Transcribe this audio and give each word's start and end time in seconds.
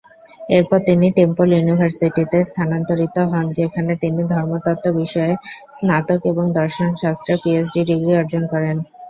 এরপর 0.49 0.79
তিনি 0.87 1.07
টেম্পল 1.17 1.47
ইউনিভার্সিটিতে 1.51 2.37
স্থানান্তরিত 2.49 3.17
হন 3.31 3.45
যেখানে 3.59 3.91
তিনি 4.03 4.21
ধর্মতত্ত্ব 4.33 4.87
বিষয়ে 4.99 5.33
স্নাতক 5.75 6.19
এবং 6.31 6.45
দর্শনশাস্ত্রে 6.59 7.33
পিএইচডি 7.43 7.81
ডিগ্রি 7.89 8.13
অর্জন 8.17 8.43
করেন। 8.53 8.77